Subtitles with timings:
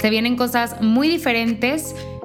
[0.00, 1.94] se vienen cosas muy diferentes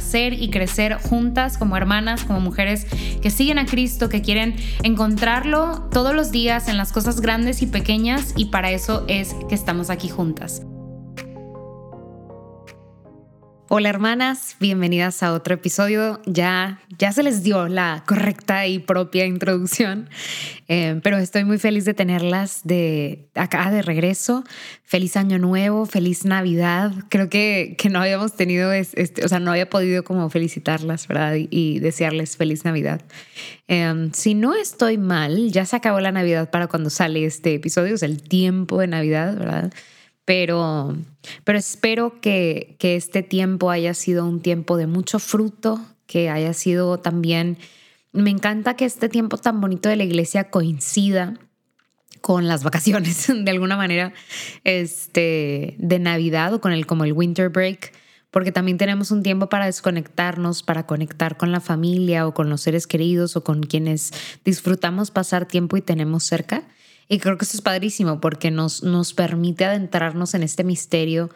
[0.00, 2.86] ser y crecer juntas como hermanas, como mujeres
[3.20, 7.66] que siguen a Cristo, que quieren encontrarlo todos los días en las cosas grandes y
[7.66, 10.62] pequeñas y para eso es que estamos aquí juntas.
[13.70, 16.22] Hola hermanas, bienvenidas a otro episodio.
[16.24, 20.08] Ya, ya se les dio la correcta y propia introducción,
[20.68, 24.42] eh, pero estoy muy feliz de tenerlas de acá de regreso.
[24.84, 26.92] Feliz año nuevo, feliz Navidad.
[27.10, 31.34] Creo que, que no habíamos tenido, este, o sea, no había podido como felicitarlas, ¿verdad?
[31.36, 33.02] Y, desearles feliz Navidad.
[33.66, 37.96] Em, si no estoy mal, ya se acabó la Navidad para cuando sale este episodio,
[37.96, 39.72] es el tiempo de Navidad, ¿verdad?
[40.28, 40.94] Pero,
[41.44, 46.52] pero espero que, que este tiempo haya sido un tiempo de mucho fruto, que haya
[46.52, 47.56] sido también,
[48.12, 51.38] me encanta que este tiempo tan bonito de la iglesia coincida
[52.20, 54.12] con las vacaciones de alguna manera
[54.64, 57.94] este de Navidad o con el como el winter break
[58.30, 62.60] porque también tenemos un tiempo para desconectarnos, para conectar con la familia o con los
[62.60, 64.12] seres queridos o con quienes
[64.44, 66.64] disfrutamos pasar tiempo y tenemos cerca.
[67.08, 71.30] Y creo que eso es padrísimo porque nos, nos permite adentrarnos en este misterio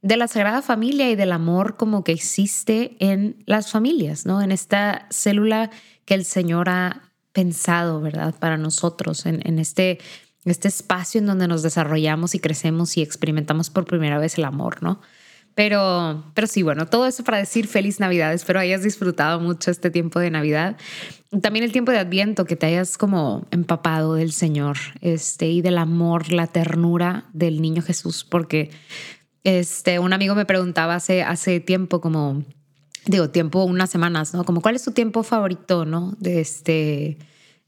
[0.00, 4.40] de la Sagrada Familia y del amor como que existe en las familias, ¿no?
[4.40, 5.70] En esta célula
[6.04, 8.34] que el Señor ha pensado, ¿verdad?
[8.38, 9.98] Para nosotros, en, en este,
[10.44, 14.82] este espacio en donde nos desarrollamos y crecemos y experimentamos por primera vez el amor,
[14.82, 15.00] ¿no?
[15.58, 18.32] Pero, pero sí, bueno, todo eso para decir feliz Navidad.
[18.32, 20.76] Espero hayas disfrutado mucho este tiempo de Navidad.
[21.42, 25.78] También el tiempo de Adviento, que te hayas como empapado del Señor este, y del
[25.78, 28.70] amor, la ternura del niño Jesús, porque
[29.42, 32.44] este, un amigo me preguntaba hace, hace tiempo como,
[33.06, 34.44] digo, tiempo, unas semanas, ¿no?
[34.44, 36.14] Como, ¿cuál es tu tiempo favorito, ¿no?
[36.20, 37.18] De este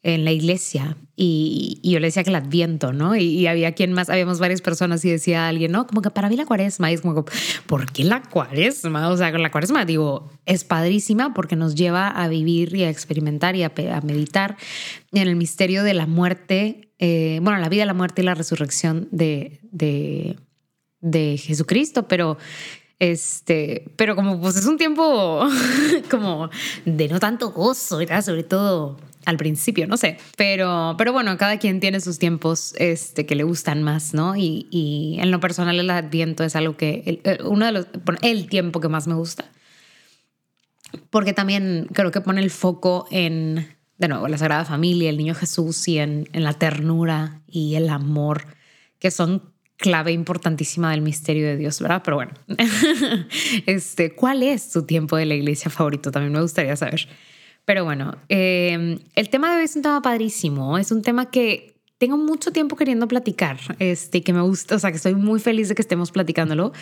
[0.02, 3.14] en la iglesia y, yo le decía que el adviento, ¿no?
[3.14, 5.86] Y, había quien más, habíamos varias personas y decía alguien, ¿no?
[5.86, 7.26] Como que para mí la cuaresma y es como,
[7.66, 9.08] ¿por qué la cuaresma?
[9.10, 12.90] O sea, con la cuaresma digo, es padrísima porque nos lleva a vivir y a
[12.90, 13.72] experimentar y a,
[14.02, 14.56] meditar
[15.12, 19.08] en el misterio de la muerte, eh, bueno, la vida, la muerte y la resurrección
[19.10, 20.38] de, de,
[21.00, 22.38] de Jesucristo, pero
[22.98, 25.46] este, pero como pues es un tiempo
[26.10, 26.48] como
[26.86, 28.24] de no tanto gozo, ¿verdad?
[28.24, 30.18] Sobre todo al principio, no sé.
[30.36, 34.36] Pero, pero bueno, cada quien tiene sus tiempos este, que le gustan más, ¿no?
[34.36, 37.86] Y, y en lo personal el adviento es algo que, el, uno de los,
[38.22, 39.50] el tiempo que más me gusta.
[41.10, 45.34] Porque también creo que pone el foco en, de nuevo, la Sagrada Familia, el Niño
[45.34, 48.46] Jesús y en, en la ternura y el amor,
[48.98, 52.02] que son clave importantísima del misterio de Dios, ¿verdad?
[52.04, 52.32] Pero bueno,
[53.66, 56.10] este, ¿cuál es tu tiempo de la iglesia favorito?
[56.10, 57.08] También me gustaría saber.
[57.70, 61.76] Pero bueno, em, el tema de hoy es un tema padrísimo, es un tema que
[61.98, 65.68] tengo mucho tiempo queriendo platicar, este, que me gusta, o sea, que estoy muy feliz
[65.68, 66.72] de que estemos platicándolo.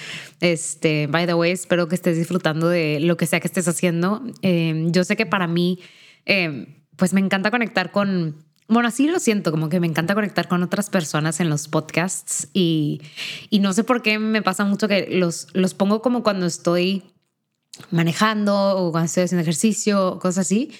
[0.41, 4.23] Este, by the way, espero que estés disfrutando de lo que sea que estés haciendo.
[4.41, 5.79] Em, yo sé que para mí,
[6.25, 6.65] em,
[6.97, 10.63] pues me encanta conectar con, bueno, así lo siento, como que me encanta conectar con
[10.63, 13.03] otras personas en los podcasts y,
[13.51, 17.05] y no sé por qué me pasa mucho que los, los pongo como cuando estoy
[17.91, 20.73] manejando o cuando estoy haciendo ejercicio, cosas así,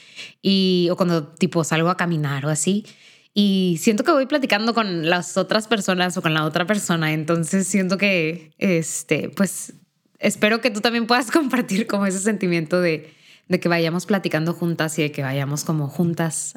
[0.43, 2.87] y, o cuando tipo salgo a caminar o así.
[3.35, 7.67] Y siento que voy platicando con las otras personas o con la otra persona, entonces
[7.67, 9.75] siento que, este, pues,
[10.19, 13.13] espero que tú también puedas compartir como ese sentimiento de,
[13.49, 16.55] de que vayamos platicando juntas y de que vayamos como juntas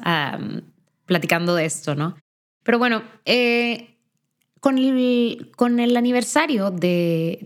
[1.06, 2.16] platicando de esto, ¿no?
[2.62, 3.98] Pero bueno, eh,
[4.60, 7.38] con, el, con el aniversario de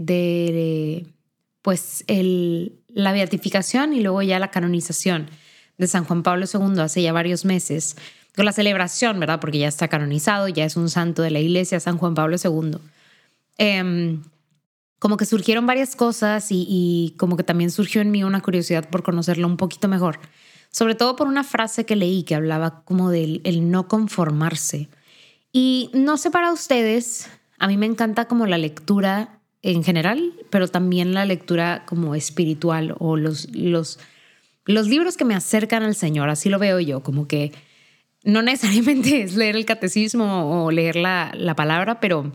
[1.66, 5.28] pues la beatificación y luego ya la canonización
[5.78, 7.96] de San Juan Pablo II hace ya varios meses,
[8.36, 9.40] con la celebración, ¿verdad?
[9.40, 12.78] Porque ya está canonizado, ya es un santo de la iglesia, San Juan Pablo II.
[13.58, 14.22] Em,
[15.00, 19.02] como que surgieron varias cosas y, como que también surgió en mí una curiosidad por
[19.02, 20.20] conocerlo un poquito mejor.
[20.70, 24.88] Sobre todo por una frase que leí que hablaba como del el no conformarse.
[25.50, 27.28] Y no sé para ustedes,
[27.58, 32.94] a mí me encanta como la lectura en general, pero también la lectura como espiritual
[32.98, 33.98] o los, los,
[34.64, 37.52] los libros que me acercan al Señor, así lo veo yo, como que
[38.24, 42.32] no necesariamente es leer el catecismo o leer la, la palabra, pero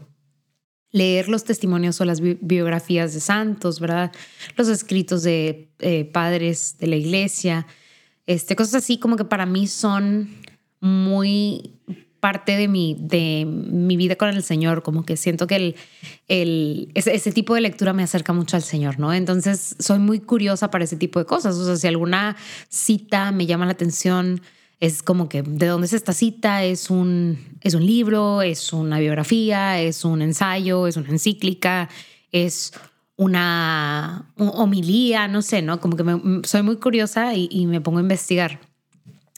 [0.92, 4.12] leer los testimonios o las biografías de santos, ¿verdad?
[4.58, 7.66] Los escritos de eh, padres de la iglesia,
[8.28, 10.30] este, cosas así como que para mí son
[10.80, 11.80] muy
[12.22, 15.76] parte de mi, de mi vida con el Señor, como que siento que el,
[16.30, 19.12] el, ese, tipo de lectura me acerca mucho al Señor, ¿no?
[19.12, 22.38] Entonces soy muy curiosa para ese tipo de cosas, o sea, si alguna
[22.70, 24.42] cita me llama la atención,
[24.80, 29.00] es como que de dónde es esta cita, es un, es un libro, es una
[29.00, 31.90] biografía, es un ensayo, es una encíclica,
[32.32, 32.74] es
[33.16, 35.80] una, homilía, no sé, ¿no?
[35.80, 36.04] Como que
[36.48, 38.60] soy muy curiosa y, me pongo a investigar.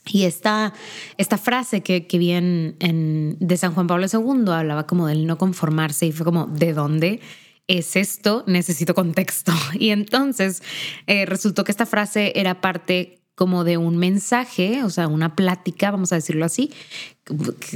[0.06, 0.74] Y esta,
[1.16, 5.38] esta frase que, que vi en, de San Juan Pablo II hablaba como del no
[5.38, 7.20] conformarse y fue como, ¿de dónde?
[7.66, 9.52] es esto, necesito contexto.
[9.78, 10.62] Y entonces
[11.06, 15.90] eh, resultó que esta frase era parte como de un mensaje, o sea, una plática,
[15.90, 16.70] vamos a decirlo así,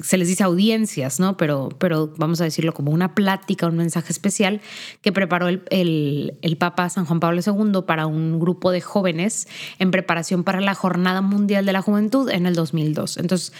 [0.03, 1.37] se les dice audiencias, ¿no?
[1.37, 4.61] Pero, pero vamos a decirlo como una plática, un mensaje especial
[5.01, 9.49] que preparó el, el, el, Papa San Juan Pablo II para un grupo de jóvenes
[9.79, 13.17] en preparación para la Jornada Mundial de la Juventud en el 2002.
[13.17, 13.53] Entonces,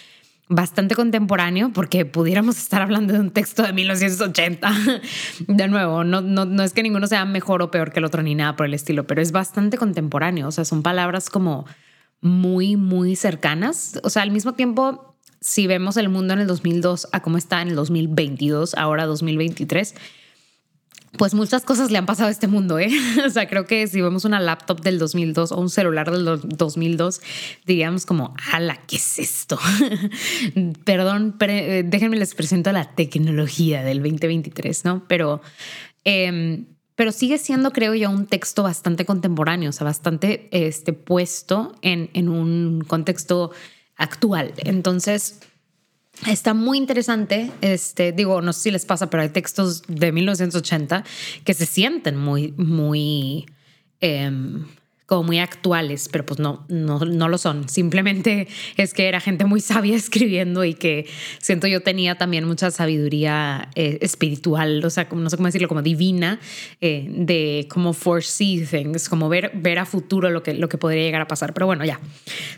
[0.49, 4.73] bastante contemporáneo porque pudiéramos estar hablando de un texto de 1980.
[5.47, 8.23] De nuevo, no, no, no, es que ninguno sea mejor o peor que el otro
[8.23, 10.49] ni nada por el estilo, pero es bastante contemporáneo.
[10.49, 11.67] O sea, son palabras como
[12.21, 14.01] muy, muy cercanas.
[14.03, 17.63] O sea, al mismo tiempo, si vemos el mundo en el 2002 a cómo está
[17.63, 19.95] en el 2022, ahora 2023,
[21.17, 22.91] pues muchas cosas le han pasado a este mundo, ¿eh?
[23.27, 27.21] O sea, creo que si vemos una laptop del 2002 o un celular del 2002,
[27.67, 29.59] diríamos como, ala, ¿qué es esto?
[30.85, 35.05] Perdón, eh, déjenme les presento la tecnología del 2023, ¿no?
[35.09, 35.41] Pero...
[36.05, 36.65] Eh,
[36.99, 42.11] pero sigue siendo, creo yo, un texto bastante contemporáneo, o sea, bastante este, puesto en,
[42.13, 43.53] en un contexto
[43.97, 44.53] actual.
[44.59, 45.39] Entonces,
[46.27, 51.05] Está muy interesante, este, digo, no sé si les pasa, pero hay textos de 1980
[51.45, 53.47] que se sienten muy, muy,
[54.01, 54.67] em,
[55.09, 57.67] como muy actuales, pero pues no, no, no lo son.
[57.71, 58.47] Simplemente
[58.77, 61.07] es que era gente muy sabia escribiendo y que
[61.41, 65.81] siento yo tenía también mucha sabiduría eh, espiritual, o sea, no sé cómo decirlo, como
[65.81, 66.39] divina,
[66.83, 71.05] eh, de como foresee things, como ver, ver a futuro lo que, lo que podría
[71.05, 71.55] llegar a pasar.
[71.55, 71.99] Pero bueno, ya.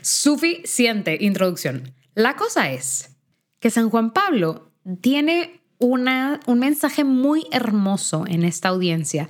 [0.01, 1.93] Suficiente introducción.
[2.15, 3.15] La cosa es
[3.61, 9.29] que San Juan Pablo tiene una, un mensaje muy hermoso en esta audiencia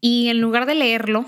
[0.00, 1.26] y en lugar de leerlo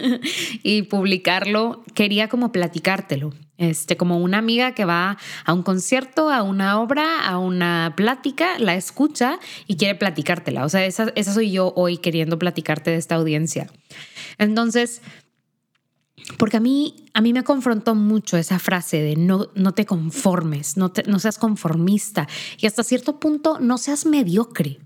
[0.62, 3.32] y publicarlo, quería como platicártelo.
[3.56, 8.58] Este, como una amiga que va a un concierto, a una obra, a una plática,
[8.58, 9.38] la escucha
[9.68, 10.64] y quiere platicártela.
[10.64, 13.68] O sea, esa, esa soy yo hoy queriendo platicarte de esta audiencia.
[14.38, 15.02] Entonces,
[16.36, 20.76] porque a mí, a mí me confrontó mucho esa frase de no, no te conformes,
[20.76, 22.26] no, no seas conformista
[22.58, 24.78] y hasta cierto punto no seas mediocre.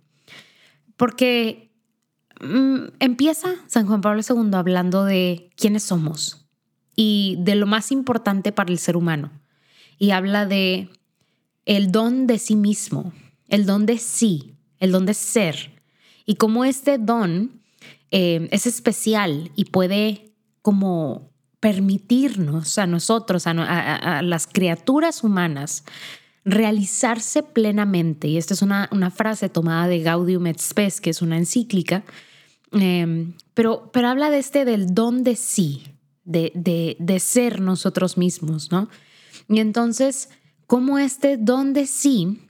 [0.96, 1.67] Porque
[3.00, 6.46] empieza San Juan Pablo II hablando de quiénes somos
[6.94, 9.30] y de lo más importante para el ser humano.
[9.98, 10.88] Y habla de
[11.64, 13.12] el don de sí mismo,
[13.48, 15.82] el don de sí, el don de ser.
[16.26, 17.62] Y cómo este don
[18.10, 21.30] eh, es especial y puede como
[21.60, 25.84] permitirnos a nosotros, a, las criaturas humanas,
[26.44, 28.28] realizarse plenamente.
[28.28, 32.04] Y esta es una, una frase tomada de Gaudium et Spes, que es una encíclica,
[32.72, 35.84] Em, pero, pero habla de este del don de sí,
[36.24, 38.88] de, de, de ser nosotros mismos, ¿no?
[39.48, 40.28] Y entonces,
[40.66, 42.40] como este don de sí,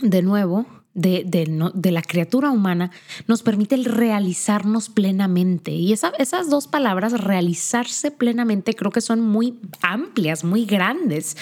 [0.00, 2.90] de nuevo, de, de, de, la criatura humana
[3.26, 5.70] nos permite el realizarnos plenamente.
[5.72, 11.36] Y esa, esas dos palabras, realizarse plenamente, creo que son muy amplias, muy grandes,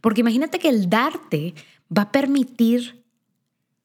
[0.00, 1.54] porque imagínate que el darte
[1.96, 2.99] va a permitir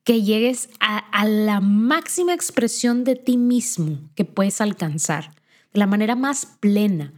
[0.05, 5.33] que llegues a, la máxima expresión de ti mismo que puedes alcanzar,
[5.73, 7.11] de la manera más plena.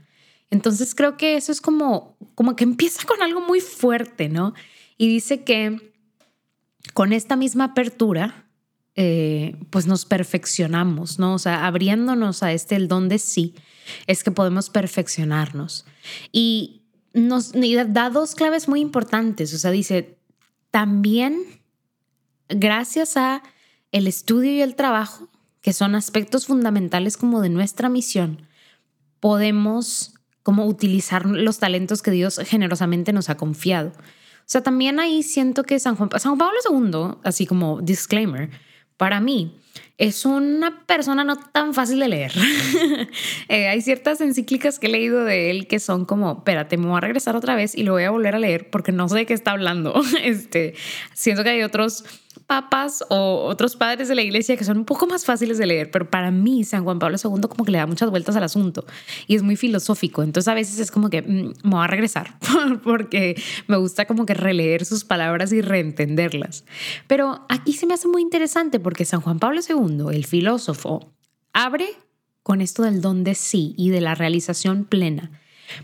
[0.50, 4.54] Entonces creo que eso es como, como que empieza con algo muy fuerte, ¿no?
[4.98, 5.94] Y dice que
[6.94, 8.46] con esta misma apertura,
[8.96, 11.34] eh, pues nos perfeccionamos, ¿no?
[11.34, 13.54] O sea, abriéndonos a este el don de sí,
[14.08, 15.86] es que podemos perfeccionarnos.
[16.32, 20.18] Y nos y da dos claves muy importantes, o sea, dice,
[20.72, 21.58] también
[22.50, 23.44] gracias a
[23.92, 25.28] el estudio y el trabajo
[25.62, 28.48] que son aspectos fundamentales como de nuestra misión,
[29.20, 30.14] podemos
[30.44, 33.90] como utilizar los talentos que Dios generosamente nos ha confiado.
[33.90, 38.50] O sea, también ahí siento que San Juan, Pablo II, así como disclaimer,
[38.96, 39.60] para mí
[39.98, 42.32] es una persona no tan fácil de leer.
[43.50, 46.98] Eh, hay ciertas encíclicas que he leído de él que son como, espérate, me voy
[46.98, 49.26] a regresar otra vez y lo voy a volver a leer porque no sé de
[49.26, 49.94] qué está hablando.
[50.24, 50.76] Este,
[51.14, 52.04] siento que hay otros
[52.48, 55.92] papas o otros padres de la iglesia que son un poco más fáciles de leer,
[55.92, 58.86] pero para mí San Juan Pablo II como que le da muchas vueltas al asunto
[59.28, 62.40] y es muy filosófico, entonces a veces es como que mm, me voy a regresar
[62.84, 63.36] porque
[63.68, 66.64] me gusta como que releer sus palabras y reentenderlas.
[67.08, 71.12] Pero aquí se me hace muy interesante porque San Juan Pablo II, el filósofo,
[71.52, 71.90] abre
[72.44, 75.32] con esto del don de sí y de la realización plena,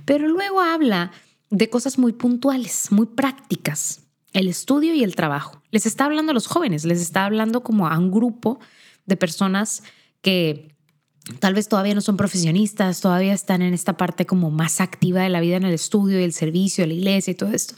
[0.05, 1.11] pero luego habla
[1.49, 4.02] de cosas muy puntuales, muy prácticas
[4.33, 5.61] el estudio y el trabajo.
[5.71, 8.59] Les está hablando a los jóvenes, les está hablando como a un grupo
[9.05, 9.83] de personas
[10.21, 10.75] que
[11.39, 15.29] tal vez todavía no son profesionistas, todavía están en esta parte como más activa de
[15.29, 17.75] la vida en el estudio y el servicio, la iglesia y todo esto.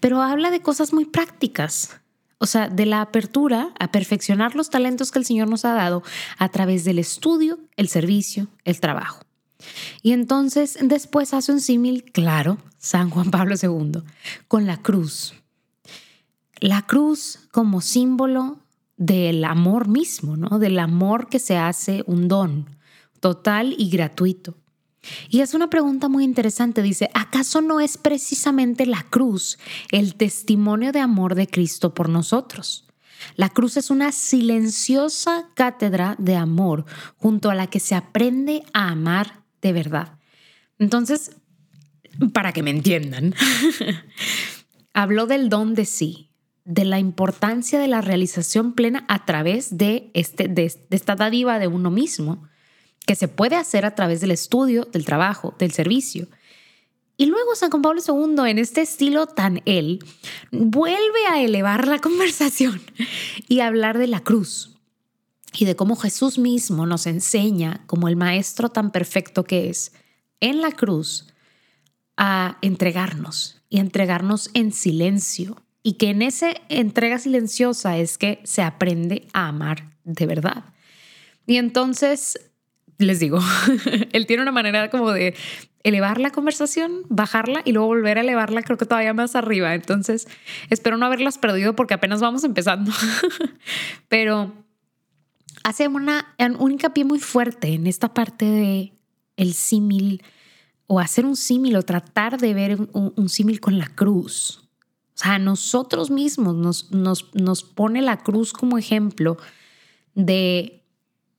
[0.00, 2.00] Pero habla de cosas muy prácticas,
[2.38, 6.02] o sea, de la apertura a perfeccionar los talentos que el Señor nos ha dado
[6.38, 9.22] a través del estudio, el servicio, el trabajo.
[10.02, 14.02] Y entonces después hace un símil, claro, San Juan Pablo II,
[14.46, 15.34] con la cruz
[16.60, 18.58] la cruz como símbolo
[18.96, 20.58] del amor mismo, ¿no?
[20.58, 22.76] Del amor que se hace un don
[23.20, 24.56] total y gratuito.
[25.28, 26.82] Y es una pregunta muy interesante.
[26.82, 29.58] Dice, ¿acaso no es precisamente la cruz
[29.90, 32.88] el testimonio de amor de Cristo por nosotros?
[33.36, 36.84] La cruz es una silenciosa cátedra de amor
[37.16, 40.18] junto a la que se aprende a amar de verdad.
[40.78, 41.32] Entonces,
[42.32, 43.34] para que me entiendan,
[44.92, 46.27] habló del don de sí,
[46.68, 51.66] de la importancia de la realización plena a través de, este, de, esta dádiva de
[51.66, 52.46] uno mismo,
[53.06, 56.28] que se puede hacer a través del estudio, del trabajo, del servicio.
[57.16, 60.04] Y luego San Juan Pablo II, en este estilo tan él,
[60.52, 62.82] vuelve a elevar la conversación
[63.48, 64.76] y hablar de la cruz
[65.58, 69.92] y de cómo Jesús mismo nos enseña, como el maestro tan perfecto que es,
[70.40, 71.28] en la cruz,
[72.18, 78.62] a entregarnos y entregarnos en silencio y que en esa entrega silenciosa es que se
[78.62, 80.64] aprende a amar de verdad.
[81.46, 82.38] Y entonces,
[82.98, 83.40] les digo,
[84.12, 85.34] él tiene una manera como de
[85.82, 89.74] elevar la conversación, bajarla y luego volver a elevarla, creo que todavía más arriba.
[89.74, 90.28] Entonces,
[90.70, 92.92] espero no haberlas perdido porque apenas vamos empezando.
[94.08, 94.52] Pero
[95.64, 98.92] hace una, un hincapié muy fuerte en esta parte de
[99.36, 100.22] el símil
[100.86, 104.67] o hacer un símil o tratar de ver un símil con la cruz.
[105.18, 109.36] O sea, nosotros mismos nos, nos, nos pone la cruz como ejemplo
[110.14, 110.84] de,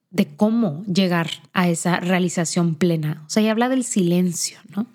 [0.09, 3.23] de cómo llegar a esa realización plena.
[3.25, 4.85] O sea, y habla del silencio, ¿no?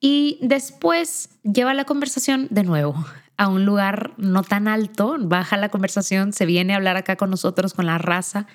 [0.00, 2.96] Y después lleva la conversación de nuevo
[3.36, 7.30] a un lugar no tan alto, baja la conversación, se viene a hablar acá con
[7.30, 8.48] nosotros, con la raza,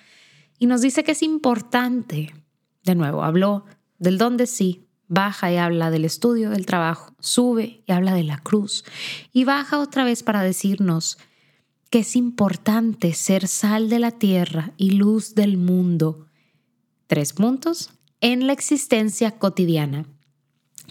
[0.57, 2.33] y nos dice que es importante.
[2.83, 3.63] De nuevo, habló
[3.99, 8.37] del dónde sí, baja y habla del estudio, del trabajo, sube y habla de la
[8.37, 8.85] cruz
[9.33, 11.17] y baja otra vez para decirnos
[11.89, 16.27] que es importante ser sal de la tierra y luz del mundo.
[17.07, 17.89] Tres puntos
[18.21, 20.05] en la existencia cotidiana.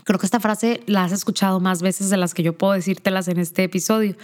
[0.04, 3.28] Creo que esta frase la has escuchado más veces de las que yo puedo decírtelas
[3.28, 4.16] en este episodio,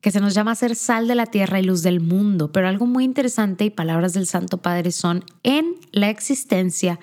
[0.00, 2.86] que se nos llama ser sal de la tierra y luz del mundo, pero algo
[2.86, 6.98] muy interesante y palabras del Santo Padre son en la existencia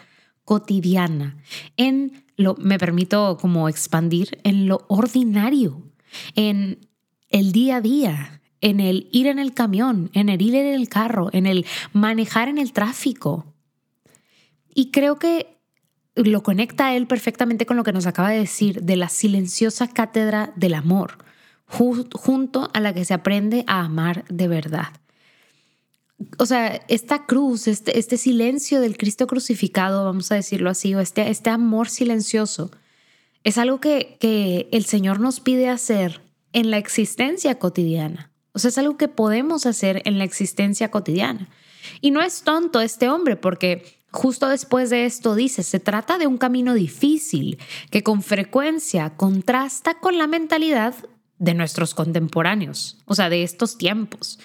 [0.48, 1.36] cotidiana,
[1.76, 5.92] en lo, me permito como expandir en lo ordinario,
[6.36, 6.88] en
[7.28, 10.88] el día a día, en el ir en el camión, en el ir en el
[10.88, 13.54] carro, en el manejar en el tráfico.
[14.74, 15.58] Y creo que
[16.16, 20.54] lo conecta él perfectamente con lo que nos acaba de decir de la silenciosa cátedra
[20.56, 21.18] del amor,
[21.66, 24.94] junto a la que se aprende a amar de verdad
[26.38, 31.00] o sea, esta cruz, este, este silencio del Cristo crucificado, vamos a decirlo así, o
[31.00, 32.72] este, este amor silencioso,
[33.44, 36.22] es algo que, que el Señor nos pide hacer
[36.54, 38.32] en la existencia cotidiana.
[38.54, 41.50] O sea, es algo que podemos hacer en la existencia cotidiana.
[42.02, 46.28] Y no es tonto este hombre, porque justo después de esto dice, se trata de
[46.28, 47.60] un camino difícil
[47.92, 50.96] que con frecuencia contrasta con la mentalidad
[51.38, 54.40] de nuestros contemporáneos, o sea, de estos tiempos.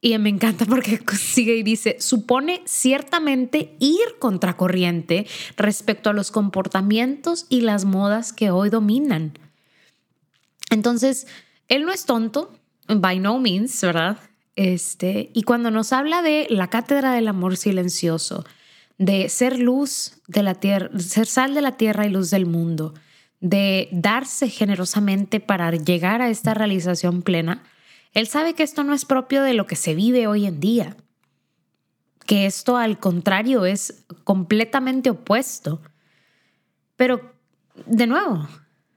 [0.00, 5.26] Y me encanta porque sigue y dice, supone ciertamente ir contracorriente
[5.56, 9.38] respecto a los comportamientos y las modas que hoy dominan.
[10.70, 11.26] Entonces,
[11.68, 12.54] él no es tonto,
[12.88, 14.18] by no means, ¿verdad?
[14.56, 18.44] Este, y cuando nos habla de la cátedra del amor silencioso,
[18.98, 22.94] de ser luz de la tierra, ser sal de la tierra y luz del mundo,
[23.40, 27.62] de darse generosamente para llegar a esta realización plena,
[28.12, 30.96] él sabe que esto no es propio de lo que se vive hoy en día,
[32.26, 35.80] que esto al contrario es completamente opuesto.
[36.96, 37.32] Pero,
[37.86, 38.48] de nuevo,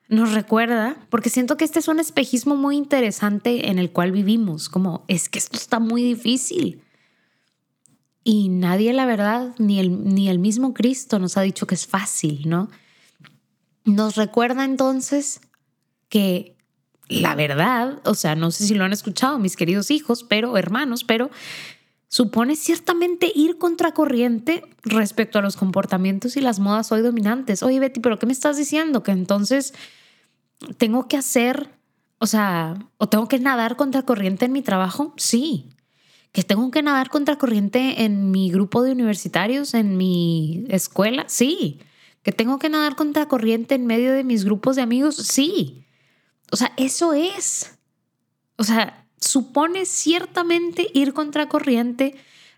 [0.07, 4.69] nos recuerda, porque siento que este es un espejismo muy interesante en el cual vivimos,
[4.69, 6.83] como es que esto está muy difícil.
[8.23, 11.87] Y nadie, la verdad, ni el, ni el mismo Cristo nos ha dicho que es
[11.87, 12.69] fácil, ¿no?
[13.85, 15.41] Nos recuerda entonces
[16.07, 16.55] que
[17.09, 21.03] la verdad, o sea, no sé si lo han escuchado mis queridos hijos, pero hermanos,
[21.03, 21.29] pero
[22.07, 27.63] supone ciertamente ir contracorriente respecto a los comportamientos y las modas hoy dominantes.
[27.63, 29.03] Oye, Betty, pero ¿qué me estás diciendo?
[29.03, 29.73] Que entonces
[30.77, 31.69] tengo que hacer,
[32.19, 35.13] o sea, o tengo que nadar contracorriente en mi trabajo.
[35.17, 35.69] Sí.
[36.31, 41.25] Que tengo que nadar contracorriente en mi grupo de universitarios, en mi escuela.
[41.27, 41.79] Sí.
[42.21, 45.15] Que tengo que nadar contracorriente en medio de mis grupos de amigos.
[45.15, 45.82] Sí.
[46.53, 47.79] O sea, eso es.
[48.57, 52.13] O sea, supone ciertamente ir contracorriente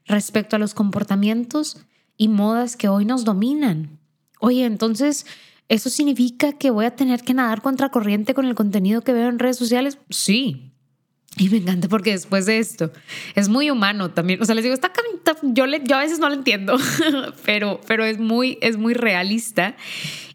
[0.06, 1.78] respecto a los comportamientos
[2.18, 3.98] y modas que hoy nos dominan.
[4.42, 5.26] Oye, entonces,
[5.70, 9.40] ¿eso significa que voy a tener que nadar contracorriente con el contenido que veo en
[9.40, 9.98] redes sociales?
[10.10, 10.74] Sí.
[11.38, 12.92] Y me encanta porque después de esto
[13.34, 14.42] es muy humano también.
[14.42, 14.92] O sea, les digo, está,
[15.42, 16.78] yo, le, yo a veces no lo entiendo,
[17.46, 19.78] pero, pero es, muy, es muy realista.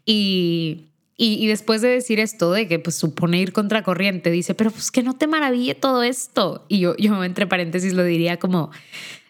[0.03, 0.90] Y,
[1.23, 5.03] y, después de decir esto de que pues supone ir contracorriente, dice, pero pues que
[5.03, 6.65] no te maraville todo esto.
[6.67, 8.71] Y yo, yo entre paréntesis lo diría como,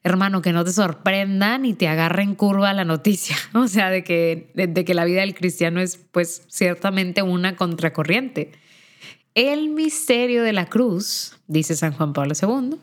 [0.02, 3.36] hermano, que no te sorprenda ni te agarre en curva la noticia.
[3.54, 8.54] O sea, de que, de, que la vida del cristiano es pues ciertamente una contracorriente.
[9.36, 12.78] El misterio de la cruz, dice San Juan Pablo II,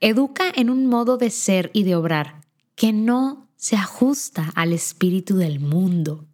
[0.00, 2.40] educa en un modo de ser y de obrar
[2.74, 6.26] que no se ajusta al espíritu del mundo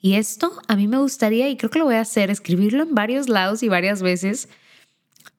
[0.00, 2.94] y esto a mí me gustaría, y creo que lo voy a hacer, escribirlo en
[2.94, 4.48] varios lados y varias veces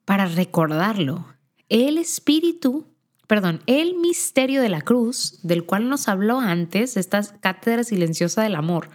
[0.04, 1.26] para recordarlo.
[1.68, 2.86] El espíritu,
[3.26, 8.54] perdón, el misterio de la cruz, del cual nos habló antes, esta cátedra silenciosa del
[8.54, 8.88] amor,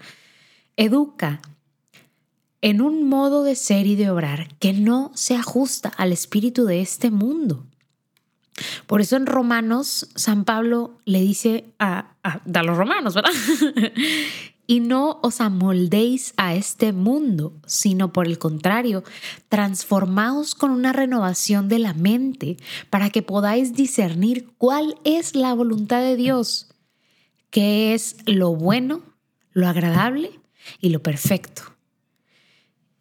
[0.77, 1.41] educa
[2.61, 6.81] en un modo de ser y de obrar que no se ajusta al espíritu de
[6.81, 7.65] este mundo.
[8.87, 13.31] Por eso en Romanos, San Pablo le dice a, a, a los romanos, ¿verdad?
[14.69, 19.05] Y no os amoldéis a este mundo, sino por el contrario,
[19.47, 22.57] transformaos con una renovación de la mente
[22.89, 26.67] para que podáis discernir cuál es la voluntad de Dios,
[27.49, 29.03] qué es lo bueno,
[29.53, 30.37] lo agradable
[30.81, 31.61] y lo perfecto.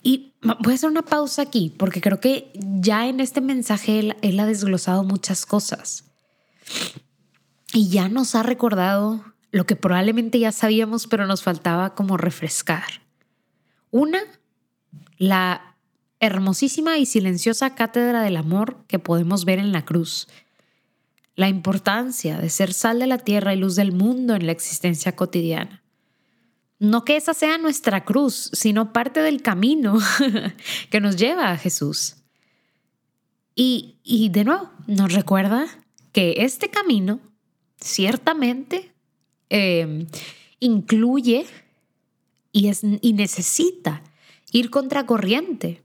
[0.02, 4.16] Y voy a hacer una pausa aquí, porque creo que ya en este mensaje él,
[4.22, 6.04] él ha desglosado muchas cosas.
[7.72, 13.00] Y ya nos ha recordado lo que probablemente ya sabíamos, pero nos faltaba como refrescar.
[13.90, 14.20] Una,
[15.16, 15.76] la
[16.20, 20.28] hermosísima y silenciosa cátedra del amor que podemos ver en la cruz.
[21.36, 25.16] La importancia de ser sal de la tierra y luz del mundo en la existencia
[25.16, 25.82] cotidiana.
[26.78, 29.98] No que esa sea nuestra cruz, sino parte del camino
[30.90, 32.16] que nos lleva a Jesús.
[33.54, 35.66] Y, y de nuevo, nos recuerda
[36.12, 37.20] que este camino
[37.80, 38.92] ciertamente
[39.48, 40.06] Em,
[40.58, 41.46] incluye
[42.52, 44.02] y, es, y necesita
[44.50, 45.82] ir contracorriente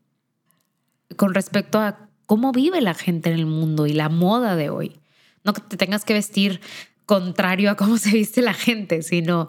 [1.17, 4.95] con respecto a cómo vive la gente en el mundo y la moda de hoy.
[5.43, 6.61] No que te tengas que vestir
[7.05, 9.47] contrario a cómo se viste la gente, sino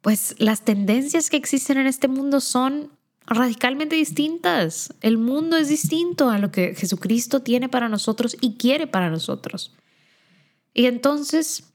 [0.00, 2.90] pues las tendencias que existen en este mundo son
[3.26, 4.94] radicalmente distintas.
[5.00, 9.74] El mundo es distinto a lo que Jesucristo tiene para nosotros y quiere para nosotros.
[10.74, 11.73] Y entonces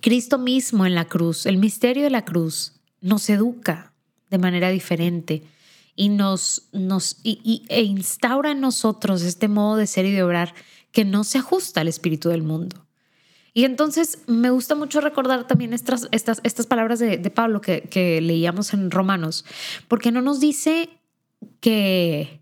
[0.00, 3.92] Cristo mismo en la cruz, el misterio de la cruz, nos educa
[4.30, 5.42] de manera diferente
[5.96, 10.54] y nos, nos e instaura en nosotros este modo de ser y de obrar
[10.92, 12.86] que no se ajusta al espíritu del mundo.
[13.52, 17.82] Y entonces me gusta mucho recordar también estas, estas, estas palabras de, de Pablo que,
[17.82, 19.44] que leíamos en Romanos,
[19.88, 20.88] porque no nos dice
[21.60, 22.40] que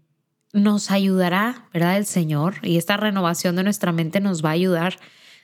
[0.53, 1.97] nos ayudará, ¿verdad?
[1.97, 4.99] El Señor y esta renovación de nuestra mente nos va a ayudar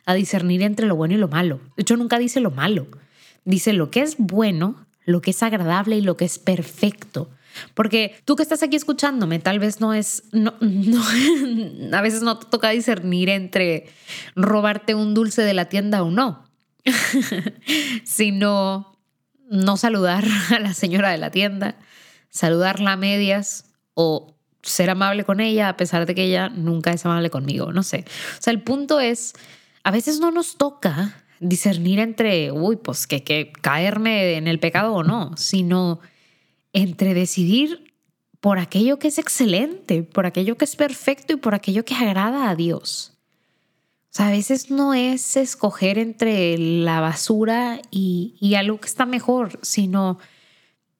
[0.06, 1.60] a discernir entre lo bueno y lo malo.
[1.76, 2.86] De hecho, nunca dice lo malo.
[3.44, 7.30] Dice lo que es bueno, lo que es agradable y lo que es perfecto.
[7.74, 10.54] Porque tú que estás aquí escuchándome, tal vez no es, no,
[11.92, 13.86] a veces no te toca discernir entre
[14.34, 16.44] robarte un dulce de la tienda o no,
[18.04, 18.98] sino
[19.48, 21.76] no saludar a la señora de la tienda,
[22.30, 27.04] saludarla a medias o ser amable con ella a pesar de que ella nunca es
[27.04, 28.04] amable conmigo, no sé.
[28.38, 29.34] O sea, el punto es,
[29.84, 34.94] a veces no nos toca discernir entre, uy, pues que, que caerme en el pecado
[34.94, 36.00] o no, sino
[36.72, 37.94] entre decidir
[38.40, 42.48] por aquello que es excelente, por aquello que es perfecto y por aquello que agrada
[42.50, 43.12] a Dios.
[44.04, 49.06] O sea, a veces no es escoger entre la basura y, y algo que está
[49.06, 50.18] mejor, sino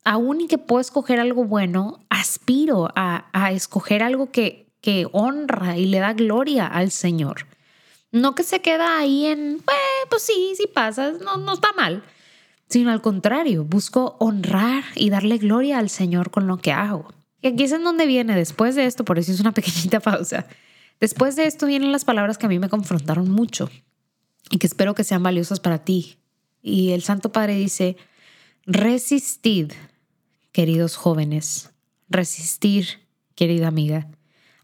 [0.05, 5.79] aún y que puedo escoger algo bueno, aspiro a, a escoger algo que, que honra
[5.79, 7.47] y le da gloria al Señor.
[8.15, 9.61] No que se queda ahí en,
[10.09, 12.03] pues sí, sí pasa, no, no está mal,
[12.69, 17.13] sino al contrario, busco honrar y darle gloria al Señor con lo que hago.
[17.43, 20.47] Y aquí es en donde viene, después de esto, por eso es una pequeñita pausa,
[21.01, 23.71] Después de esto vienen las palabras que a mí me confrontaron mucho
[24.51, 26.17] y que espero que sean valiosas para ti.
[26.63, 27.97] Y el Santo Padre dice,
[28.65, 29.73] resistid,
[30.53, 31.71] queridos jóvenes,
[32.09, 33.01] resistir,
[33.35, 34.09] querida amiga,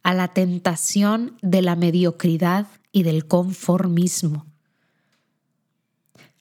[0.03, 4.47] a la tentación de la mediocridad y del conformismo.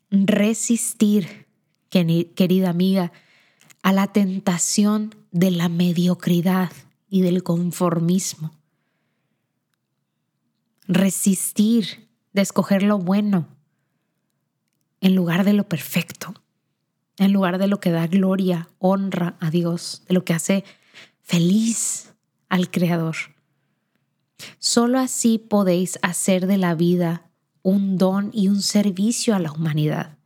[0.10, 1.48] Resistir,
[1.90, 3.12] querida amiga,
[3.84, 6.72] a la tentación de la mediocridad
[7.10, 8.60] y del conformismo
[10.90, 13.48] resistir de escoger lo bueno
[15.02, 16.34] en lugar de lo perfecto,
[17.18, 20.66] en lugar de lo que da gloria, honra a Dios, de lo que hace
[21.22, 22.16] feliz
[22.50, 23.16] al Creador.
[24.58, 27.30] Solo así podéis hacer de la vida
[27.62, 30.18] un don y un servicio a la humanidad.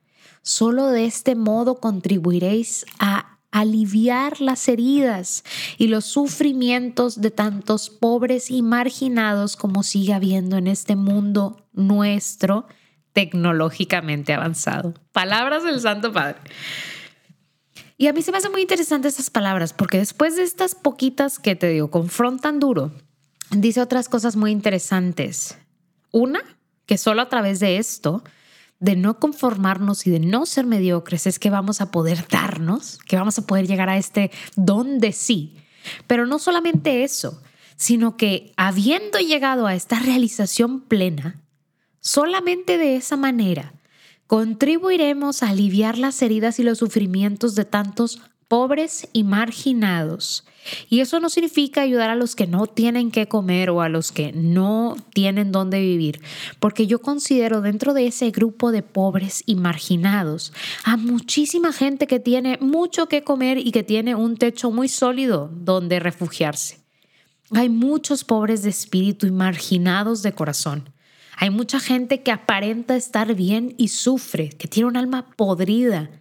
[0.41, 5.43] Solo de este modo contribuiréis a aliviar las heridas
[5.78, 12.65] y los sufrimientos de tantos pobres y marginados como sigue habiendo en este mundo nuestro
[13.13, 14.95] tecnológicamente avanzado.
[15.12, 16.39] Palabras del Santo Padre.
[17.95, 21.38] Y a mí se me hacen muy interesantes estas palabras porque después de estas poquitas
[21.38, 22.91] que te digo, confrontan duro,
[23.55, 25.57] dice otras cosas muy interesantes.
[26.11, 26.41] Una,
[26.85, 28.23] que solo a través de esto
[28.79, 33.15] de no conformarnos y de no ser mediocres es que vamos a poder darnos, que
[33.15, 35.55] vamos a poder llegar a este don de sí.
[36.05, 37.41] Pero no solamente eso,
[37.77, 41.41] sino que habiendo llegado a esta realización plena,
[41.99, 43.73] solamente de esa manera
[44.27, 48.21] contribuiremos a aliviar las heridas y los sufrimientos de tantos
[48.53, 50.45] pobres y marginados.
[50.87, 54.11] Y eso no significa ayudar a los que no tienen que comer o a los
[54.11, 56.21] que no tienen dónde vivir,
[56.59, 62.19] porque yo considero dentro de ese grupo de pobres y marginados a muchísima gente que
[62.19, 66.77] tiene mucho que comer y que tiene un techo muy sólido donde refugiarse.
[67.55, 70.91] Hay muchos pobres de espíritu y marginados de corazón.
[71.37, 76.11] Hay mucha gente que aparenta estar bien y sufre, que tiene un alma podrida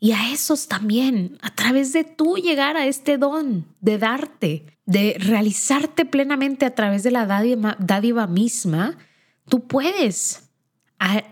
[0.00, 5.16] y a esos también, a través de tú llegar a este don de darte, de
[5.18, 8.96] realizarte plenamente a través de la dádiva, misma,
[9.48, 10.44] tú puedes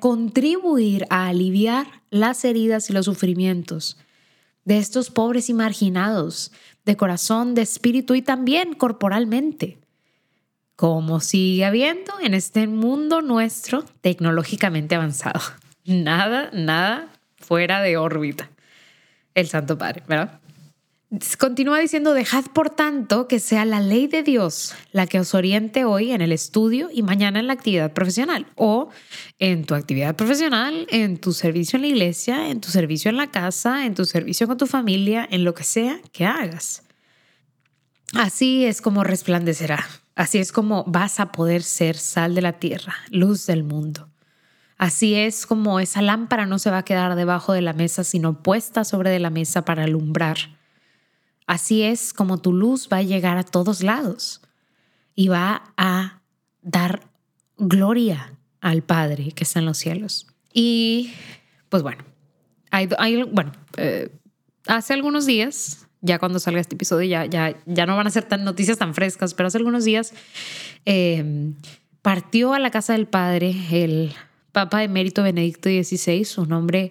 [0.00, 3.98] contribuir a aliviar las heridas y los sufrimientos
[4.64, 6.50] de estos pobres y marginados,
[6.84, 9.78] de corazón, de espíritu y también corporalmente,
[10.74, 15.40] como sigue habiendo en este mundo nuestro tecnológicamente avanzado.
[15.84, 18.50] Nada, nada fuera de órbita
[19.36, 20.40] el Santo Padre, ¿verdad?
[21.38, 25.84] Continúa diciendo, dejad por tanto que sea la ley de Dios la que os oriente
[25.84, 28.88] hoy en el estudio y mañana en la actividad profesional o
[29.38, 33.30] en tu actividad profesional, en tu servicio en la iglesia, en tu servicio en la
[33.30, 36.82] casa, en tu servicio con tu familia, en lo que sea que hagas.
[38.14, 42.96] Así es como resplandecerá, así es como vas a poder ser sal de la tierra,
[43.10, 44.08] luz del mundo.
[44.78, 48.42] Así es como esa lámpara no se va a quedar debajo de la mesa, sino
[48.42, 50.36] puesta sobre de la mesa para alumbrar.
[51.46, 54.42] Así es como tu luz va a llegar a todos lados
[55.14, 56.20] y va a
[56.62, 57.08] dar
[57.56, 60.26] gloria al Padre que está en los cielos.
[60.52, 61.12] Y
[61.68, 62.04] pues bueno,
[62.70, 62.86] hay,
[63.22, 64.10] bueno, eh,
[64.66, 68.24] hace algunos días, ya cuando salga este episodio, ya, ya, ya no van a ser
[68.24, 70.12] tan noticias tan frescas, pero hace algunos días
[70.84, 71.54] eh,
[72.02, 74.12] partió a la casa del Padre el
[74.56, 76.90] Papa Emérito Benedicto XVI, un hombre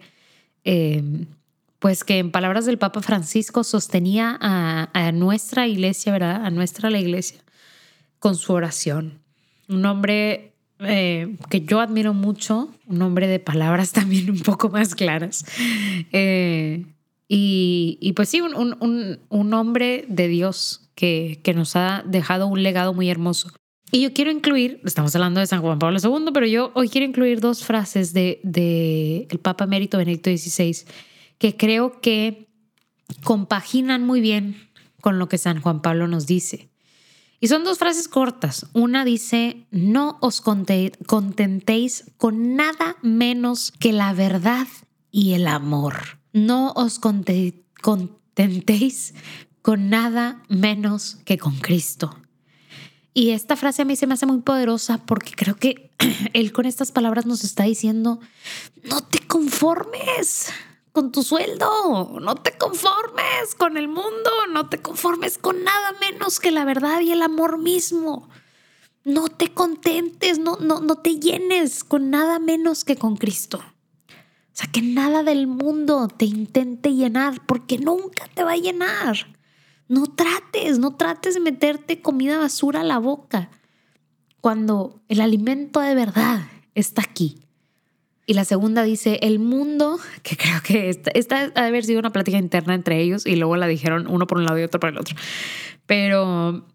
[0.66, 1.02] eh,
[1.80, 6.46] pues que en palabras del Papa Francisco sostenía a, nuestra iglesia, ¿verdad?
[6.46, 7.40] A nuestra la iglesia
[8.20, 9.18] con su oración.
[9.68, 14.94] Un hombre eh, que yo admiro mucho, un hombre de palabras también un poco más
[14.94, 15.44] claras.
[16.12, 16.86] Eh,
[17.28, 22.94] y, pues sí, un, un, hombre de Dios que, que nos ha dejado un legado
[22.94, 23.50] muy hermoso.
[23.92, 27.06] Y yo quiero incluir, estamos hablando de San Juan Pablo II, pero yo hoy quiero
[27.06, 30.86] incluir dos frases de, de el Papa Emérito Benedicto XVI
[31.38, 32.50] que creo que
[33.24, 34.70] compaginan muy bien
[35.02, 36.70] con lo que San Juan Pablo nos dice.
[37.40, 38.66] Y son dos frases cortas.
[38.74, 44.68] Una dice, no os contentéis con nada menos que la verdad
[45.12, 46.20] y el amor.
[46.34, 47.54] No os contentéis
[49.62, 52.18] con nada menos que con Cristo.
[53.18, 55.90] Y esta frase a mí se me hace muy poderosa porque creo que
[56.34, 58.20] él con estas palabras nos está diciendo,
[58.84, 60.50] no te conformes
[60.92, 66.42] con tu sueldo, no te conformes con el mundo, no te conformes con nada menos
[66.42, 68.28] que la verdad y el amor mismo.
[69.06, 73.60] No te contentes, no, no, no te llenes con nada menos que con Cristo.
[73.60, 79.35] O sea, que nada del mundo te intente llenar porque nunca te va a llenar.
[79.88, 83.50] No trates, no trates de meterte comida basura a la boca
[84.42, 86.42] cuando el alimento de verdad
[86.76, 87.40] está aquí.
[88.28, 92.00] Y la segunda dice, el mundo, que creo que esta, esta ha de haber sido
[92.00, 94.80] una plática interna entre ellos y luego la dijeron uno por un lado y otro
[94.80, 95.16] por el otro.
[95.86, 96.66] Pero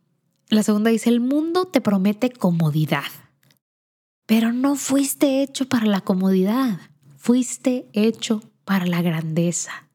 [0.49, 3.11] la segunda dice, el mundo te promete comodidad,
[4.27, 6.81] pero no fuiste hecho para la comodidad,
[7.17, 9.90] fuiste hecho para la grandeza.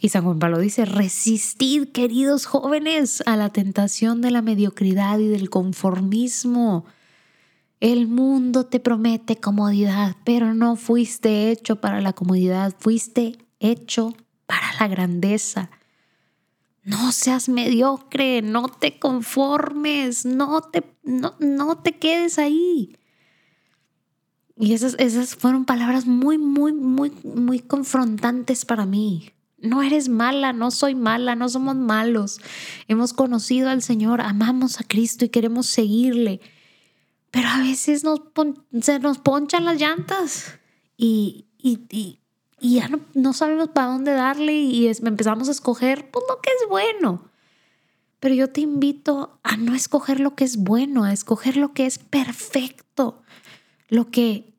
[0.00, 5.26] Y San Juan Pablo dice, resistid, queridos jóvenes, a la tentación de la mediocridad y
[5.26, 6.84] del conformismo.
[7.80, 14.14] El mundo te promete comodidad, pero no fuiste hecho para la comodidad, fuiste hecho
[14.46, 15.70] para la grandeza.
[16.84, 22.96] No seas mediocre, no te conformes, no te, no, no te quedes ahí.
[24.56, 29.32] Y esas, esas fueron palabras muy, muy, muy, muy confrontantes para mí.
[29.60, 32.40] No eres mala, no soy mala, no somos malos.
[32.86, 36.40] Hemos conocido al Señor, amamos a Cristo y queremos seguirle.
[37.32, 38.20] Pero a veces nos
[38.80, 40.58] se nos ponchan las llantas
[40.96, 42.20] y, y,
[42.60, 47.28] ya no, sabemos para dónde darle y empezamos a escoger pues, lo que es bueno.
[48.20, 51.86] Pero yo te invito a no escoger lo que es bueno, a escoger lo que
[51.86, 53.22] es perfecto,
[53.88, 54.54] lo que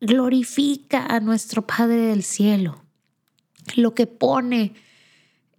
[0.00, 2.81] glorifica a nuestro Padre del Cielo
[3.76, 4.74] lo que pone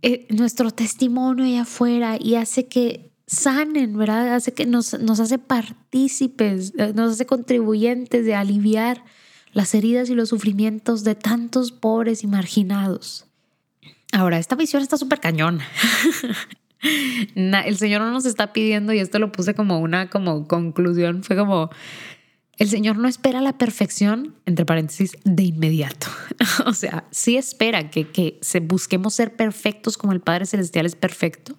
[0.02, 4.36] eh, nuestro testimonio allá afuera y hace que sanen, ¿verdad?
[4.36, 9.04] Hace que nos, nos hace partícipes, eh, nos hace contribuyentes de aliviar
[9.54, 13.26] las heridas y los sufrimientos de tantos pobres y marginados.
[14.12, 15.60] Ahora, esta visión está súper cañón.
[16.84, 21.38] El Señor no nos está pidiendo, y esto lo puse como una como conclusión, fue
[21.38, 21.70] como,
[22.58, 26.08] el Señor no espera la perfección, entre paréntesis, de inmediato.
[26.66, 30.96] o sea, sí espera que, que se busquemos ser perfectos como el Padre Celestial es
[30.96, 31.56] perfecto,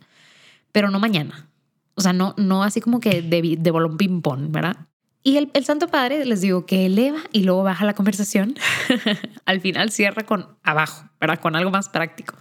[0.72, 1.48] pero no mañana.
[1.96, 4.76] O sea, no, no así como que de, de bolón ping-pong, ¿verdad?
[5.22, 8.54] Y el, el, Santo Padre, les digo, que eleva y luego baja la conversación.
[9.46, 11.40] Al final cierra con abajo, ¿verdad?
[11.40, 12.35] Con algo más práctico.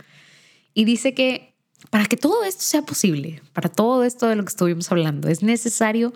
[0.73, 1.55] Y dice que
[1.89, 5.43] para que todo esto sea posible, para todo esto de lo que estuvimos hablando, es
[5.43, 6.13] necesario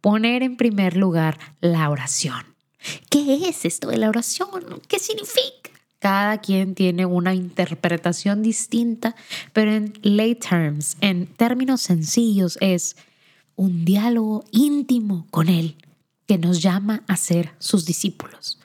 [0.00, 2.44] poner en primer lugar la oración.
[3.10, 4.80] ¿Qué es esto de la oración?
[4.88, 5.70] ¿Qué significa?
[5.98, 9.14] Cada quien tiene una interpretación distinta,
[9.52, 12.96] pero en lay terms, en términos sencillos, es
[13.54, 15.76] un diálogo íntimo con Él
[16.26, 18.59] que nos llama a ser sus discípulos.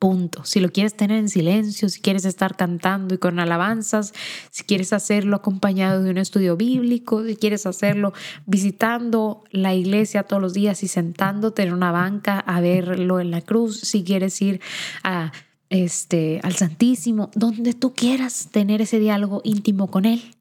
[0.00, 0.46] Punto.
[0.46, 4.14] Si lo quieres tener en silencio, si quieres estar cantando y con alabanzas,
[4.50, 8.14] si quieres hacerlo acompañado de un estudio bíblico, si quieres hacerlo
[8.46, 13.42] visitando la iglesia todos los días y sentándote en una banca a verlo en la
[13.42, 14.62] cruz, si quieres ir
[15.04, 15.32] a
[15.68, 20.34] este al Santísimo, donde tú quieras tener ese diálogo íntimo con él.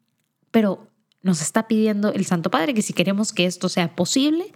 [0.51, 0.87] Pero
[1.21, 4.53] nos está pidiendo el Santo Padre que si queremos que esto sea posible,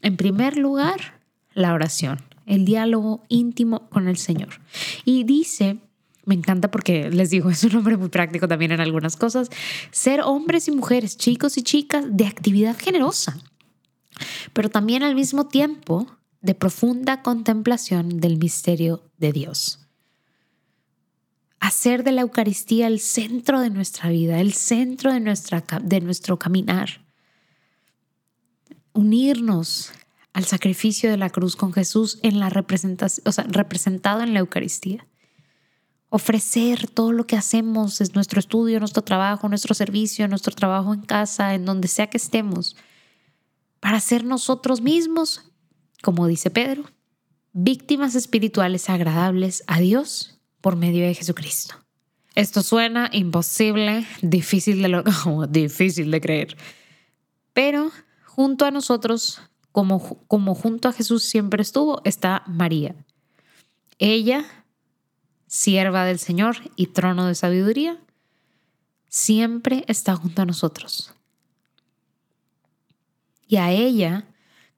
[0.00, 1.20] en primer lugar,
[1.52, 4.60] la oración el diálogo íntimo con el Señor.
[5.04, 5.78] Y dice,
[6.24, 9.48] me encanta porque les digo, es un hombre muy práctico también en algunas cosas,
[9.90, 13.38] ser hombres y mujeres, chicos y chicas de actividad generosa,
[14.52, 16.06] pero también al mismo tiempo
[16.40, 19.78] de profunda contemplación del misterio de Dios.
[21.60, 26.36] Hacer de la Eucaristía el centro de nuestra vida, el centro de, nuestra, de nuestro
[26.36, 27.04] caminar.
[28.92, 29.92] Unirnos
[30.32, 34.40] al sacrificio de la cruz con Jesús en la representación, o sea, representado en la
[34.40, 35.06] Eucaristía.
[36.08, 41.02] Ofrecer todo lo que hacemos, es nuestro estudio, nuestro trabajo, nuestro servicio, nuestro trabajo en
[41.02, 42.76] casa, en donde sea que estemos,
[43.80, 45.50] para ser nosotros mismos,
[46.02, 46.84] como dice Pedro,
[47.52, 51.74] víctimas espirituales agradables a Dios por medio de Jesucristo.
[52.34, 55.02] Esto suena imposible, difícil de,
[55.50, 56.56] difícil de creer,
[57.52, 57.90] pero
[58.24, 59.40] junto a nosotros
[59.72, 62.94] como, como junto a Jesús siempre estuvo, está María.
[63.98, 64.44] Ella,
[65.46, 67.98] sierva del Señor y trono de sabiduría,
[69.08, 71.12] siempre está junto a nosotros.
[73.46, 74.24] y a ella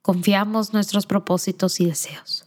[0.01, 2.43] confiamos nuestros propósitos y deseos.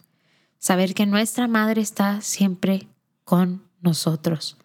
[0.58, 2.86] Saber que nuestra madre está siempre
[3.24, 4.58] con nosotros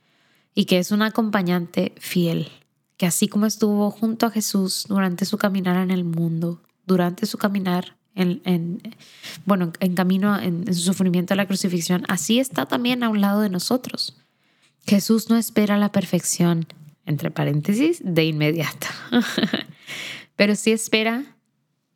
[0.54, 2.52] y que es un acompañante fiel,
[2.98, 7.38] que así como estuvo junto a Jesús durante su caminar en el mundo, durante su
[7.38, 8.82] caminar en,
[9.46, 13.22] bueno, en camino en, en su sufrimiento a la crucifixión, así está también a un
[13.22, 14.18] lado de nosotros.
[14.86, 16.68] Jesús no espera la perfección,
[17.06, 18.88] entre paréntesis, de inmediato,
[20.36, 21.24] pero sí espera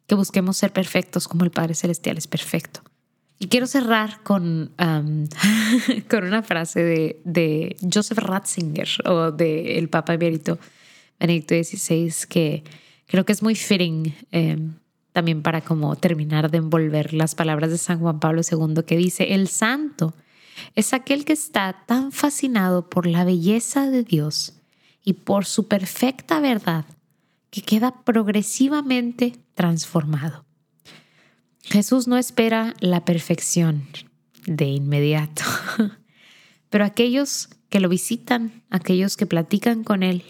[0.08, 2.82] que busquemos ser perfectos como el Padre Celestial es perfecto.
[3.40, 4.74] Y quiero cerrar con,
[6.10, 10.58] con una frase de, de, Joseph Ratzinger o del el Papa Emérito
[11.20, 12.64] Benedicto XVI que
[13.08, 14.76] creo que es muy fitting em,
[15.14, 19.34] también para como terminar de envolver las palabras de San Juan Pablo II que dice,
[19.34, 20.14] el santo
[20.76, 24.54] es aquel que está tan fascinado por la belleza de Dios
[25.04, 26.86] y por su perfecta verdad
[27.50, 30.46] que queda progresivamente transformado.
[31.64, 33.88] Jesús no espera la perfección
[34.46, 35.44] de inmediato,
[36.70, 40.24] pero aquellos que lo visitan, aquellos que platican con Él,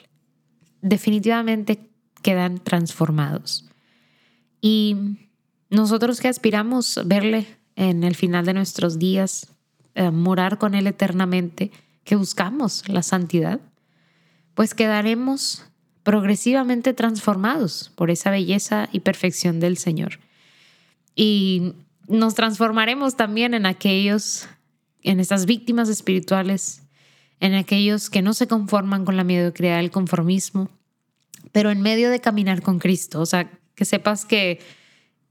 [0.82, 1.87] definitivamente
[2.22, 3.66] quedan transformados.
[4.62, 4.96] Y
[5.70, 9.48] nosotros que aspiramos verle en el final de nuestros días,
[9.96, 11.72] eh, morar con Él eternamente,
[12.04, 13.60] que buscamos la santidad,
[14.54, 15.66] pues quedaremos
[16.04, 20.20] progresivamente transformados por esa belleza y perfección del Señor.
[21.16, 21.74] Y
[22.08, 24.48] nos transformaremos también en aquellos,
[25.04, 26.84] en estas víctimas espirituales,
[27.40, 30.70] en aquellos que no se conforman con la mediocridad del conformismo,
[31.58, 33.20] pero en medio de caminar con Cristo.
[33.20, 34.60] O sea, que sepas que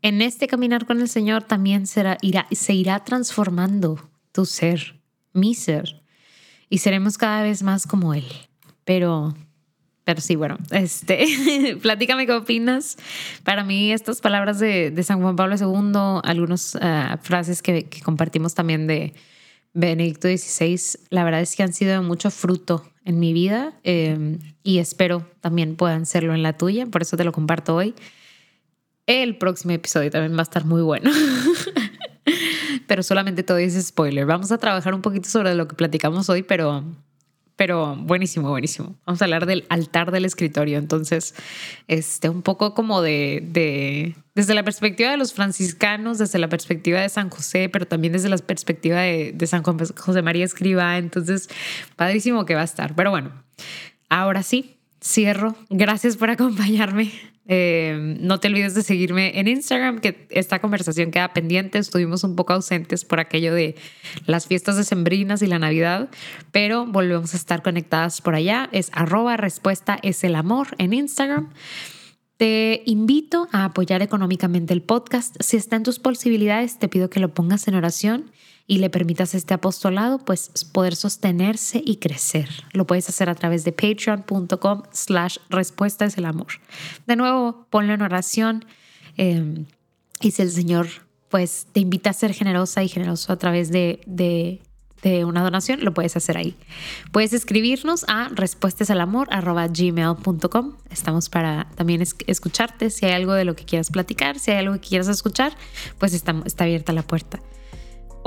[0.03, 5.01] en este caminar con el Señor también será, irá, se irá transformando tu ser,
[5.33, 6.03] mi ser,
[6.69, 8.27] y seremos cada vez más como Él.
[8.85, 9.37] Pero
[10.03, 12.97] pero sí, bueno, este, platícame qué opinas.
[13.45, 18.89] Para mí, estas palabras de, San Juan Pablo II, algunas ah, frases que, compartimos también
[18.89, 19.15] de
[19.79, 24.39] Benedicto XVI, la verdad es que han sido de mucho fruto en mi vida em,
[24.63, 27.95] y espero también puedan serlo en la tuya, por eso te lo comparto hoy.
[29.05, 31.11] El próximo episodio también va a estar muy bueno.
[32.87, 34.25] pero solamente todo es spoiler.
[34.25, 36.83] Vamos a trabajar un poquito sobre lo que platicamos hoy, pero
[37.57, 38.97] pero buenísimo, buenísimo.
[39.07, 40.79] Vamos a hablar del altar del escritorio.
[40.79, 41.35] Entonces,
[41.89, 47.01] este, un poco como de, de, desde la perspectiva de los franciscanos, desde la perspectiva
[47.01, 50.99] de San José, pero también desde la perspectiva de, de San José María Escriba.
[50.99, 51.49] Entonces,
[51.97, 52.95] padrísimo que va a estar.
[52.95, 53.33] Pero bueno,
[54.11, 54.76] ahora sí,
[55.07, 55.55] cierro.
[55.71, 57.13] Gracias por acompañarme.
[57.49, 61.79] Eh, no te olvides de seguirme en Instagram, que esta conversación queda pendiente.
[61.79, 63.77] Estuvimos un poco ausentes por aquello de
[64.27, 66.09] las fiestas decembrinas y la Navidad,
[66.51, 68.69] pero volvemos a estar conectadas por allá.
[68.73, 71.51] Es arroba respuesta es el amor en Instagram.
[72.37, 75.37] Te invito a apoyar económicamente el podcast.
[75.41, 78.31] Si está en tus posibilidades, te pido que lo pongas en oración
[78.67, 82.49] y le permitas este apostolado pues poder sostenerse y crecer.
[82.73, 86.47] Lo puedes hacer a través de patreon.com slash respuesta es amor.
[87.07, 88.67] De nuevo, ponlo en oración
[89.17, 89.65] em,
[90.21, 90.89] y si el Señor
[91.29, 94.61] pues te invita a ser generosa y generoso a través de, de,
[95.03, 96.57] de una donación, lo puedes hacer ahí.
[97.13, 100.77] Puedes escribirnos a respuestasalamor.gmail.com.
[100.91, 102.91] Estamos para también escucharte.
[102.91, 105.57] Si hay algo de lo que quieras platicar, si hay algo que quieras escuchar,
[105.99, 107.41] pues está, está abierta la puerta.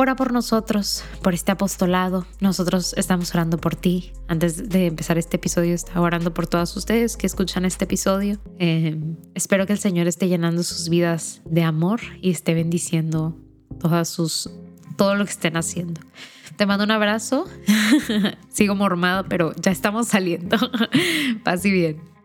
[0.02, 2.26] Ora por nosotros, por este apostolado.
[2.40, 4.14] Nosotros estamos orando por ti.
[4.30, 8.40] Antes de empezar este episodio, estaba orando por todos ustedes que escuchan este episodio.
[8.60, 8.98] Eh,
[9.36, 13.36] espero que el Señor esté llenando sus vidas de amor y esté bendiciendo
[13.78, 14.50] todas sus,
[14.96, 16.00] todo lo que estén haciendo.
[16.56, 17.44] Te mando un abrazo.
[18.48, 20.56] Sigo mormado, pero ya estamos saliendo.
[21.44, 22.19] Paz y bien.